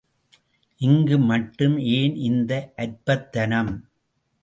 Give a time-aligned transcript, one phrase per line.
[0.81, 2.51] இங்கு மட்டும் ஏன் இந்த
[2.77, 3.73] அற்பத்தனம்!